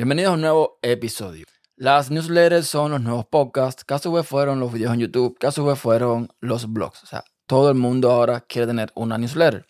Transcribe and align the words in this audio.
Bienvenidos 0.00 0.30
a 0.30 0.34
un 0.36 0.40
nuevo 0.40 0.78
episodio. 0.80 1.44
Las 1.76 2.10
newsletters 2.10 2.66
son 2.66 2.92
los 2.92 3.02
nuevos 3.02 3.26
podcasts, 3.26 3.84
caso 3.84 4.10
web 4.10 4.24
fueron 4.24 4.58
los 4.58 4.72
videos 4.72 4.94
en 4.94 5.00
YouTube, 5.00 5.36
caso 5.38 5.62
web 5.62 5.76
fueron 5.76 6.30
los 6.40 6.72
blogs. 6.72 7.02
O 7.02 7.06
sea, 7.06 7.22
todo 7.44 7.68
el 7.68 7.74
mundo 7.74 8.10
ahora 8.10 8.40
quiere 8.40 8.66
tener 8.66 8.90
una 8.94 9.18
newsletter. 9.18 9.66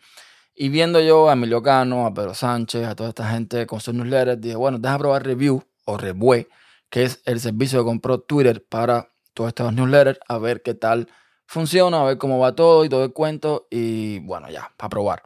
Y 0.55 0.69
viendo 0.69 1.01
yo 1.01 1.29
a 1.29 1.33
Emilio 1.33 1.65
Cano, 1.65 2.07
a 2.07 2.15
Pedro 2.15 2.35
Sánchez, 2.35 2.87
a 2.87 2.95
toda 2.95 3.09
esta 3.09 3.29
gente 3.29 3.67
con 3.67 3.81
sus 3.81 3.93
newsletters, 3.93 4.41
dije, 4.41 4.55
bueno, 4.55 4.79
deja 4.79 4.99
probar 4.99 5.27
Review 5.27 5.65
o 5.85 5.97
Revue, 5.97 6.47
que 6.91 7.03
es 7.03 7.23
el 7.25 7.41
servicio 7.41 7.81
que 7.81 7.87
compró 7.87 8.21
Twitter 8.21 8.65
para 8.65 9.11
todos 9.35 9.49
estos 9.49 9.73
newsletters, 9.73 10.21
a 10.29 10.39
ver 10.39 10.63
qué 10.63 10.75
tal 10.75 11.09
funciona, 11.45 12.03
a 12.03 12.05
ver 12.05 12.19
cómo 12.19 12.39
va 12.39 12.55
todo 12.55 12.85
y 12.85 12.89
todo 12.89 13.03
el 13.03 13.13
cuento. 13.13 13.67
Y 13.69 14.21
bueno, 14.21 14.49
ya, 14.49 14.73
para 14.77 14.91
probar. 14.91 15.23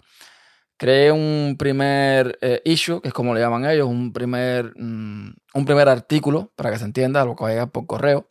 Creé 0.76 1.12
un 1.12 1.56
primer 1.58 2.38
eh, 2.40 2.60
issue, 2.64 3.00
que 3.00 3.08
es 3.08 3.14
como 3.14 3.34
le 3.34 3.40
llaman 3.40 3.64
ellos, 3.64 3.86
un 3.88 4.12
primer, 4.12 4.72
mm, 4.76 5.34
un 5.54 5.64
primer 5.64 5.88
artículo, 5.88 6.52
para 6.56 6.70
que 6.70 6.78
se 6.78 6.84
entienda, 6.84 7.24
lo 7.24 7.36
que 7.36 7.44
va 7.44 7.50
a 7.50 7.52
llegar 7.52 7.70
por 7.70 7.86
correo. 7.86 8.28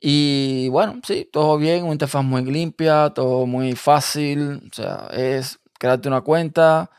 Y 0.00 0.68
bueno, 0.68 1.00
sí, 1.04 1.28
todo 1.32 1.56
bien, 1.58 1.84
una 1.84 1.92
interfaz 1.94 2.22
muy 2.24 2.44
limpia, 2.44 3.10
todo 3.14 3.46
muy 3.46 3.74
fácil. 3.74 4.68
O 4.70 4.74
sea, 4.74 5.08
es 5.12 5.58
crearte 5.78 6.08
una 6.08 6.20
cuenta 6.20 6.90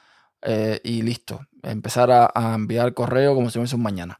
eh, 0.42 0.82
y 0.84 1.02
listo. 1.04 1.42
Empezar 1.64 2.12
a, 2.12 2.32
enviar 2.56 2.94
correo 2.94 3.36
como 3.36 3.50
si 3.50 3.60
fuese 3.60 3.76
un 3.76 3.84
mañana. 3.84 4.20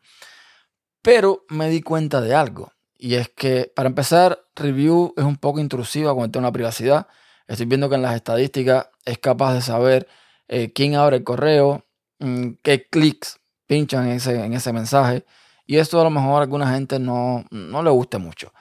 Pero 1.02 1.46
me 1.50 1.70
di 1.70 1.82
cuenta 1.82 2.22
de 2.22 2.36
algo. 2.36 2.74
Y 2.98 3.16
es 3.16 3.30
que, 3.30 3.72
para 3.76 3.90
empezar, 3.90 4.40
Review 4.56 5.14
es 5.18 5.24
un 5.24 5.38
poco 5.38 5.60
intrusiva 5.60 6.14
con 6.14 6.26
el 6.26 6.32
tema 6.32 6.44
de 6.46 6.50
la 6.50 6.54
privacidad. 6.54 7.08
Estoy 7.48 7.66
viendo 7.68 7.90
que 7.90 7.96
en 7.96 8.02
las 8.02 8.16
estadísticas 8.16 8.90
es 9.06 9.18
capaz 9.20 9.54
de 9.54 9.62
saber 9.62 10.08
eh, 10.48 10.72
quién 10.74 10.96
abre 10.96 11.18
el 11.18 11.24
correo, 11.24 11.86
mm, 12.20 12.54
qué 12.64 12.88
clics 12.88 13.40
pinchan 13.68 14.08
en 14.08 14.14
ese, 14.14 14.46
en 14.46 14.54
ese 14.54 14.74
mensaje. 14.74 15.26
Y 15.66 15.78
esto 15.78 16.00
a 16.00 16.04
lo 16.04 16.10
mejor 16.10 16.40
a 16.40 16.44
alguna 16.44 16.74
gente 16.74 17.00
no, 17.00 17.46
no 17.52 17.84
le 17.84 17.90
guste 17.90 18.18
mucho. 18.18 18.54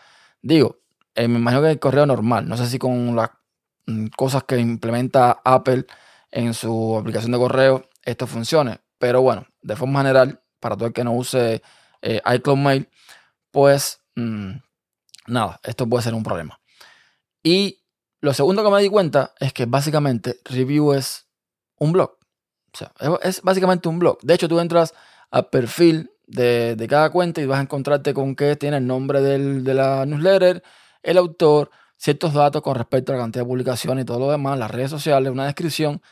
Digo, 0.42 0.80
eh, 1.14 1.28
me 1.28 1.38
imagino 1.38 1.62
que 1.62 1.70
el 1.70 1.78
correo 1.78 2.06
normal, 2.06 2.48
no 2.48 2.56
sé 2.56 2.66
si 2.66 2.78
con 2.78 3.14
las 3.16 3.30
mm, 3.86 4.08
cosas 4.16 4.44
que 4.44 4.58
implementa 4.58 5.40
Apple 5.44 5.86
en 6.30 6.54
su 6.54 6.98
aplicación 6.98 7.32
de 7.32 7.38
correo 7.38 7.88
esto 8.06 8.26
funcione. 8.26 8.80
Pero 8.98 9.20
bueno, 9.20 9.46
de 9.62 9.76
forma 9.76 10.00
general, 10.00 10.42
para 10.60 10.76
todo 10.76 10.86
el 10.86 10.94
que 10.94 11.04
no 11.04 11.12
use 11.12 11.62
eh, 12.02 12.20
iCloud 12.34 12.56
Mail, 12.56 12.88
pues 13.50 14.00
mm, 14.14 14.52
nada, 15.26 15.60
esto 15.62 15.86
puede 15.86 16.04
ser 16.04 16.14
un 16.14 16.22
problema. 16.22 16.58
Y 17.42 17.82
lo 18.20 18.32
segundo 18.32 18.64
que 18.64 18.70
me 18.70 18.82
di 18.82 18.88
cuenta 18.88 19.34
es 19.38 19.52
que 19.52 19.66
básicamente 19.66 20.40
Review 20.44 20.94
es 20.94 21.25
un 21.78 21.92
blog. 21.92 22.16
O 22.72 22.76
sea, 22.76 22.92
es 23.22 23.42
básicamente 23.42 23.88
un 23.88 23.98
blog. 23.98 24.18
De 24.22 24.34
hecho, 24.34 24.48
tú 24.48 24.60
entras 24.60 24.94
al 25.30 25.48
perfil 25.48 26.10
de, 26.26 26.86
cada 26.88 27.10
cuenta 27.10 27.40
y 27.40 27.46
vas 27.46 27.58
a 27.58 27.62
encontrarte 27.62 28.12
con 28.12 28.34
que 28.34 28.56
tiene 28.56 28.78
el 28.78 28.86
nombre 28.86 29.20
de 29.20 29.74
la 29.74 30.04
newsletter, 30.06 30.62
el 31.02 31.18
autor, 31.18 31.70
ciertos 31.96 32.34
datos 32.34 32.62
con 32.62 32.74
respecto 32.74 33.12
a 33.12 33.16
la 33.16 33.22
cantidad 33.22 33.44
de 33.44 33.48
publicaciones 33.48 34.02
y 34.02 34.06
todo 34.06 34.18
lo 34.18 34.30
demás, 34.30 34.58
las 34.58 34.70
redes 34.70 34.90
sociales, 34.90 35.32
una 35.32 35.46
descripción, 35.46 36.02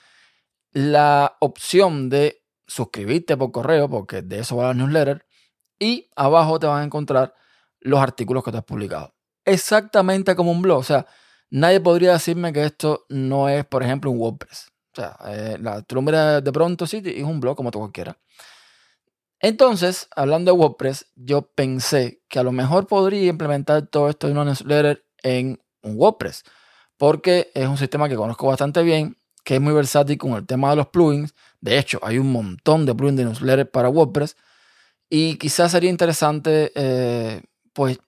la 0.72 1.36
opción 1.40 2.08
de 2.08 2.42
suscribirte 2.66 3.36
por 3.36 3.52
correo, 3.52 3.88
porque 3.88 4.22
de 4.22 4.40
eso 4.40 4.56
va 4.56 4.68
la 4.68 4.74
newsletter, 4.74 5.26
y 5.78 6.08
abajo 6.16 6.58
te 6.58 6.66
van 6.66 6.82
a 6.82 6.84
encontrar 6.84 7.34
los 7.80 8.00
artículos 8.00 8.42
que 8.42 8.50
te 8.50 8.58
has 8.58 8.64
publicado. 8.64 9.14
Exactamente 9.44 10.34
como 10.34 10.50
un 10.50 10.62
blog. 10.62 10.78
O 10.78 10.82
sea, 10.82 11.06
nadie 11.50 11.80
podría 11.80 12.12
decirme 12.12 12.52
que 12.52 12.64
esto 12.64 13.04
no 13.08 13.48
es, 13.48 13.64
por 13.66 13.82
ejemplo, 13.82 14.10
un 14.10 14.18
WordPress. 14.18 14.72
Eh, 15.26 15.58
la, 15.60 15.82
tú 15.82 16.02
de 16.04 16.52
pronto 16.52 16.86
sí, 16.86 17.02
es 17.04 17.24
un 17.24 17.40
blog 17.40 17.56
como 17.56 17.70
tú 17.70 17.78
cualquiera. 17.80 18.16
Entonces, 19.40 20.08
hablando 20.16 20.52
de 20.52 20.58
WordPress, 20.58 21.06
yo 21.16 21.42
pensé 21.42 22.22
que 22.28 22.38
a 22.38 22.42
lo 22.42 22.52
mejor 22.52 22.86
podría 22.86 23.28
implementar 23.28 23.86
todo 23.86 24.08
esto 24.08 24.26
en 24.26 24.32
una 24.38 24.44
newsletter 24.46 25.04
en 25.22 25.60
un 25.82 25.96
WordPress, 25.96 26.44
porque 26.96 27.50
es 27.54 27.66
un 27.68 27.76
sistema 27.76 28.08
que 28.08 28.16
conozco 28.16 28.46
bastante 28.46 28.82
bien, 28.82 29.18
que 29.44 29.56
es 29.56 29.60
muy 29.60 29.74
versátil 29.74 30.16
con 30.16 30.32
el 30.32 30.46
tema 30.46 30.70
de 30.70 30.76
los 30.76 30.88
plugins. 30.88 31.34
De 31.60 31.78
hecho, 31.78 31.98
hay 32.02 32.18
un 32.18 32.32
montón 32.32 32.86
de 32.86 32.94
plugins 32.94 33.18
de 33.18 33.24
newsletter 33.24 33.70
para 33.70 33.90
WordPress 33.90 34.36
y 35.10 35.36
quizás 35.36 35.72
sería 35.72 35.90
interesante, 35.90 36.72
eh, 36.74 37.42
pues, 37.72 37.98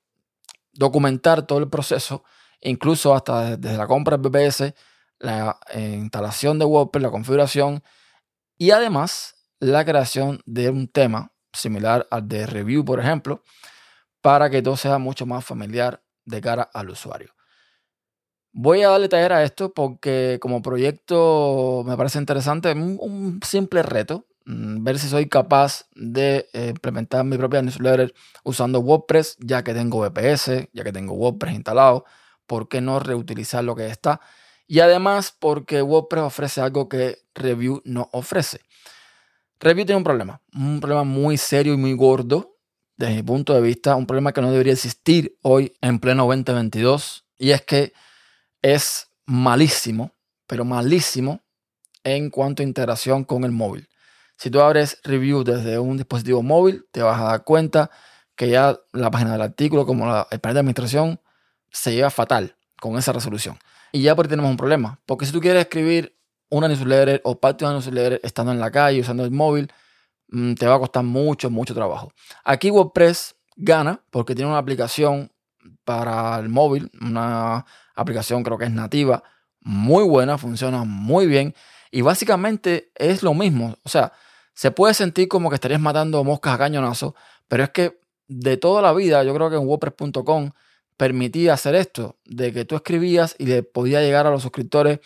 documentar 0.72 1.46
todo 1.46 1.58
el 1.58 1.68
proceso, 1.68 2.24
incluso 2.60 3.14
hasta 3.14 3.56
desde 3.56 3.76
la 3.76 3.86
compra 3.86 4.16
del 4.16 4.30
BPS 4.30 4.74
la 5.18 5.58
instalación 5.74 6.58
de 6.58 6.64
WordPress, 6.64 7.02
la 7.02 7.10
configuración 7.10 7.82
y 8.58 8.70
además 8.70 9.34
la 9.60 9.84
creación 9.84 10.40
de 10.46 10.70
un 10.70 10.88
tema 10.88 11.32
similar 11.52 12.06
al 12.10 12.28
de 12.28 12.46
review, 12.46 12.84
por 12.84 13.00
ejemplo, 13.00 13.42
para 14.20 14.50
que 14.50 14.62
todo 14.62 14.76
sea 14.76 14.98
mucho 14.98 15.26
más 15.26 15.44
familiar 15.44 16.02
de 16.24 16.40
cara 16.40 16.68
al 16.74 16.90
usuario. 16.90 17.36
Voy 18.52 18.82
a 18.82 18.88
darle 18.88 19.08
taller 19.08 19.32
a 19.32 19.44
esto 19.44 19.72
porque 19.74 20.38
como 20.40 20.62
proyecto 20.62 21.84
me 21.86 21.96
parece 21.96 22.18
interesante, 22.18 22.72
un, 22.72 23.38
simple 23.44 23.82
reto, 23.82 24.26
mm, 24.46 24.82
ver 24.82 24.98
si 24.98 25.08
soy 25.08 25.28
capaz 25.28 25.86
de 25.94 26.48
eh, 26.54 26.68
implementar 26.70 27.24
mi 27.24 27.36
propia 27.36 27.60
newsletter 27.60 28.14
usando 28.44 28.80
WordPress, 28.80 29.36
ya 29.40 29.62
que 29.62 29.74
tengo 29.74 30.00
VPS, 30.00 30.70
ya 30.72 30.84
que 30.84 30.92
tengo 30.92 31.14
WordPress 31.14 31.54
instalado, 31.54 32.04
¿por 32.46 32.68
qué 32.68 32.80
no 32.80 32.98
reutilizar 32.98 33.62
lo 33.62 33.76
que 33.76 33.88
está? 33.88 34.20
Y 34.66 34.80
además 34.80 35.34
porque 35.38 35.82
WordPress 35.82 36.24
ofrece 36.24 36.60
algo 36.60 36.88
que 36.88 37.18
Review 37.34 37.82
no 37.84 38.08
ofrece. 38.12 38.60
Review 39.60 39.86
tiene 39.86 39.98
un 39.98 40.04
problema, 40.04 40.42
un 40.52 40.80
problema 40.80 41.04
muy 41.04 41.36
serio 41.36 41.74
y 41.74 41.76
muy 41.76 41.94
gordo 41.94 42.56
desde 42.96 43.14
mi 43.14 43.22
punto 43.22 43.54
de 43.54 43.60
vista, 43.60 43.94
un 43.94 44.06
problema 44.06 44.32
que 44.32 44.40
no 44.40 44.50
debería 44.50 44.72
existir 44.72 45.38
hoy 45.42 45.76
en 45.80 45.98
pleno 45.98 46.26
2022 46.26 47.24
y 47.38 47.50
es 47.50 47.62
que 47.62 47.92
es 48.62 49.08
malísimo, 49.26 50.12
pero 50.46 50.64
malísimo 50.64 51.40
en 52.04 52.30
cuanto 52.30 52.62
a 52.62 52.66
integración 52.66 53.24
con 53.24 53.44
el 53.44 53.52
móvil. 53.52 53.88
Si 54.36 54.50
tú 54.50 54.60
abres 54.60 54.98
review 55.02 55.44
desde 55.44 55.78
un 55.78 55.96
dispositivo 55.96 56.42
móvil, 56.42 56.86
te 56.90 57.02
vas 57.02 57.20
a 57.20 57.24
dar 57.24 57.44
cuenta 57.44 57.90
que 58.34 58.50
ya 58.50 58.78
la 58.92 59.10
página 59.10 59.32
del 59.32 59.42
artículo, 59.42 59.86
como 59.86 60.06
la, 60.06 60.26
el 60.30 60.40
panel 60.40 60.54
de 60.54 60.60
administración, 60.60 61.20
se 61.70 61.94
lleva 61.94 62.10
fatal 62.10 62.56
con 62.80 62.96
esa 62.98 63.12
resolución. 63.12 63.58
Y 63.96 64.02
ya 64.02 64.14
por 64.14 64.26
ahí 64.26 64.28
tenemos 64.28 64.50
un 64.50 64.58
problema. 64.58 65.00
Porque 65.06 65.24
si 65.24 65.32
tú 65.32 65.40
quieres 65.40 65.62
escribir 65.62 66.14
una 66.50 66.68
newsletter 66.68 67.22
o 67.24 67.40
parte 67.40 67.64
de 67.64 67.70
una 67.70 67.78
newsletter 67.78 68.20
estando 68.22 68.52
en 68.52 68.60
la 68.60 68.70
calle, 68.70 69.00
usando 69.00 69.24
el 69.24 69.30
móvil, 69.30 69.72
mm, 70.28 70.52
te 70.52 70.66
va 70.66 70.74
a 70.74 70.78
costar 70.78 71.02
mucho, 71.02 71.48
mucho 71.48 71.74
trabajo. 71.74 72.12
Aquí 72.44 72.70
WordPress 72.70 73.36
gana 73.56 74.02
porque 74.10 74.34
tiene 74.34 74.50
una 74.50 74.58
aplicación 74.58 75.32
para 75.84 76.38
el 76.38 76.50
móvil, 76.50 76.90
una 77.00 77.64
aplicación 77.94 78.42
creo 78.42 78.58
que 78.58 78.66
es 78.66 78.70
nativa, 78.70 79.22
muy 79.60 80.04
buena, 80.04 80.36
funciona 80.36 80.84
muy 80.84 81.26
bien 81.26 81.54
y 81.90 82.02
básicamente 82.02 82.92
es 82.96 83.22
lo 83.22 83.32
mismo. 83.32 83.78
O 83.82 83.88
sea, 83.88 84.12
se 84.52 84.72
puede 84.72 84.92
sentir 84.92 85.26
como 85.28 85.48
que 85.48 85.54
estarías 85.54 85.80
matando 85.80 86.22
moscas 86.22 86.52
a 86.52 86.58
cañonazo, 86.58 87.14
pero 87.48 87.64
es 87.64 87.70
que 87.70 87.98
de 88.28 88.58
toda 88.58 88.82
la 88.82 88.92
vida, 88.92 89.24
yo 89.24 89.32
creo 89.32 89.48
que 89.48 89.56
en 89.56 89.66
WordPress.com 89.66 90.50
permitía 90.96 91.54
hacer 91.54 91.74
esto, 91.74 92.16
de 92.24 92.52
que 92.52 92.64
tú 92.64 92.76
escribías 92.76 93.34
y 93.38 93.46
le 93.46 93.62
podía 93.62 94.00
llegar 94.00 94.26
a 94.26 94.30
los 94.30 94.42
suscriptores 94.42 95.00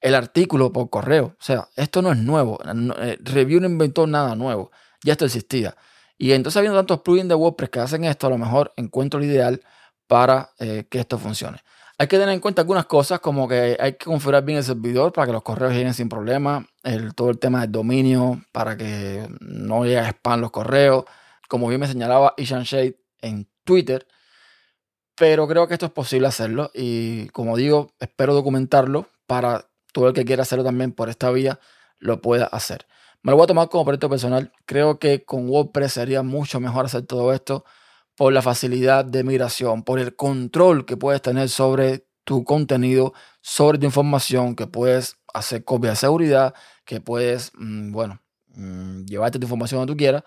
el 0.00 0.14
artículo 0.14 0.72
por 0.72 0.90
correo. 0.90 1.36
O 1.38 1.42
sea, 1.42 1.68
esto 1.76 2.02
no 2.02 2.12
es 2.12 2.18
nuevo. 2.18 2.58
Eh, 2.98 3.18
Review 3.20 3.60
no 3.60 3.66
inventó 3.66 4.06
nada 4.06 4.34
nuevo. 4.34 4.70
Ya 5.02 5.12
esto 5.12 5.24
existía. 5.24 5.76
Y 6.16 6.32
entonces, 6.32 6.56
habiendo 6.56 6.78
tantos 6.78 7.00
plugins 7.00 7.28
de 7.28 7.34
WordPress 7.34 7.70
que 7.70 7.80
hacen 7.80 8.04
esto, 8.04 8.26
a 8.26 8.30
lo 8.30 8.38
mejor 8.38 8.72
encuentro 8.76 9.20
el 9.20 9.26
ideal 9.26 9.62
para 10.06 10.50
eh, 10.58 10.86
que 10.90 10.98
esto 10.98 11.18
funcione. 11.18 11.58
Hay 12.00 12.06
que 12.06 12.16
tener 12.16 12.32
en 12.32 12.40
cuenta 12.40 12.62
algunas 12.62 12.86
cosas, 12.86 13.18
como 13.20 13.48
que 13.48 13.76
hay 13.78 13.92
que 13.94 14.04
configurar 14.04 14.44
bien 14.44 14.58
el 14.58 14.64
servidor 14.64 15.12
para 15.12 15.26
que 15.26 15.32
los 15.32 15.42
correos 15.42 15.72
lleguen 15.72 15.94
sin 15.94 16.08
problema. 16.08 16.66
El, 16.84 17.14
todo 17.14 17.30
el 17.30 17.38
tema 17.38 17.62
del 17.62 17.72
dominio 17.72 18.40
para 18.52 18.76
que 18.76 19.28
no 19.40 19.84
llegue 19.84 19.98
a 19.98 20.08
spam 20.08 20.40
los 20.40 20.50
correos. 20.50 21.04
Como 21.48 21.68
bien 21.68 21.80
me 21.80 21.88
señalaba 21.88 22.34
Ishan 22.36 22.62
Shade 22.62 23.00
en 23.20 23.48
Twitter, 23.64 24.06
pero 25.18 25.48
creo 25.48 25.66
que 25.66 25.74
esto 25.74 25.86
es 25.86 25.92
posible 25.92 26.28
hacerlo 26.28 26.70
y 26.74 27.28
como 27.28 27.56
digo, 27.56 27.92
espero 27.98 28.34
documentarlo 28.34 29.08
para 29.26 29.66
todo 29.92 30.08
el 30.08 30.14
que 30.14 30.24
quiera 30.24 30.42
hacerlo 30.42 30.64
también 30.64 30.92
por 30.92 31.08
esta 31.08 31.30
vía 31.30 31.58
lo 31.98 32.20
pueda 32.20 32.46
hacer. 32.46 32.86
Me 33.22 33.32
lo 33.32 33.36
voy 33.36 33.44
a 33.44 33.48
tomar 33.48 33.68
como 33.68 33.84
proyecto 33.84 34.08
personal. 34.08 34.52
Creo 34.64 34.98
que 34.98 35.24
con 35.24 35.48
WordPress 35.48 35.94
sería 35.94 36.22
mucho 36.22 36.60
mejor 36.60 36.86
hacer 36.86 37.02
todo 37.02 37.32
esto 37.32 37.64
por 38.16 38.32
la 38.32 38.42
facilidad 38.42 39.04
de 39.04 39.24
migración, 39.24 39.82
por 39.82 39.98
el 39.98 40.14
control 40.14 40.86
que 40.86 40.96
puedes 40.96 41.20
tener 41.20 41.48
sobre 41.48 42.06
tu 42.24 42.44
contenido, 42.44 43.12
sobre 43.40 43.78
tu 43.78 43.86
información, 43.86 44.54
que 44.54 44.66
puedes 44.66 45.16
hacer 45.32 45.64
copia 45.64 45.90
de 45.90 45.96
seguridad, 45.96 46.54
que 46.84 47.00
puedes, 47.00 47.52
mm, 47.54 47.92
bueno, 47.92 48.20
mm, 48.54 49.04
llevarte 49.06 49.38
tu 49.38 49.46
información 49.46 49.80
donde 49.80 49.92
tú 49.92 49.96
quieras. 49.96 50.22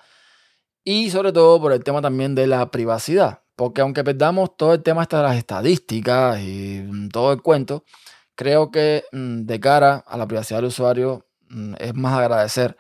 Y 0.83 1.11
sobre 1.11 1.31
todo 1.31 1.61
por 1.61 1.71
el 1.73 1.83
tema 1.83 2.01
también 2.01 2.35
de 2.35 2.47
la 2.47 2.71
privacidad. 2.71 3.41
Porque 3.61 3.81
aunque 3.81 4.03
perdamos 4.03 4.57
todo 4.57 4.73
el 4.73 4.81
tema 4.81 5.05
de 5.05 5.17
las 5.17 5.37
estadísticas 5.37 6.39
y 6.39 6.81
mm, 6.83 7.09
todo 7.09 7.31
el 7.31 7.43
cuento, 7.43 7.83
creo 8.33 8.71
que 8.71 9.03
mm, 9.11 9.41
de 9.41 9.59
cara 9.59 9.97
a 9.97 10.17
la 10.17 10.25
privacidad 10.25 10.57
del 10.57 10.69
usuario 10.69 11.27
mm, 11.47 11.75
es 11.77 11.93
más 11.93 12.17
agradecer 12.17 12.75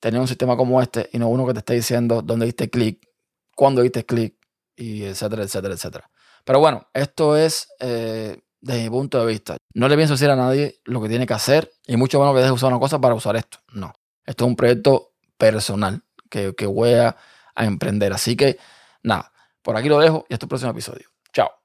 tener 0.00 0.18
un 0.18 0.26
sistema 0.26 0.56
como 0.56 0.80
este 0.80 1.10
y 1.12 1.18
no 1.18 1.28
uno 1.28 1.46
que 1.46 1.52
te 1.52 1.58
esté 1.58 1.74
diciendo 1.74 2.22
dónde 2.22 2.46
diste 2.46 2.70
clic, 2.70 3.06
cuándo 3.54 3.82
diste 3.82 4.06
clic, 4.06 4.34
y 4.74 5.02
etcétera, 5.02 5.42
etcétera, 5.42 5.74
etcétera. 5.74 6.10
Pero 6.46 6.60
bueno, 6.60 6.88
esto 6.94 7.36
es 7.36 7.68
eh, 7.78 8.40
desde 8.58 8.84
mi 8.84 8.88
punto 8.88 9.20
de 9.20 9.26
vista. 9.26 9.58
No 9.74 9.86
le 9.86 9.96
pienso 9.96 10.14
decir 10.14 10.30
a 10.30 10.36
nadie 10.36 10.80
lo 10.86 11.02
que 11.02 11.10
tiene 11.10 11.26
que 11.26 11.34
hacer 11.34 11.70
y 11.86 11.98
mucho 11.98 12.18
menos 12.18 12.34
que 12.34 12.40
deje 12.40 12.52
usar 12.52 12.70
una 12.70 12.80
cosa 12.80 12.98
para 12.98 13.14
usar 13.14 13.36
esto. 13.36 13.58
No. 13.74 13.92
Esto 14.24 14.46
es 14.46 14.48
un 14.48 14.56
proyecto 14.56 15.12
personal 15.36 16.02
que, 16.30 16.54
que 16.54 16.64
voy 16.64 16.94
a, 16.94 17.18
a 17.54 17.66
emprender. 17.66 18.14
Así 18.14 18.34
que 18.34 18.56
nada, 19.02 19.31
por 19.62 19.76
aquí 19.76 19.88
lo 19.88 19.98
dejo 19.98 20.26
y 20.28 20.34
hasta 20.34 20.46
el 20.46 20.48
próximo 20.48 20.72
episodio. 20.72 21.08
Chao. 21.32 21.61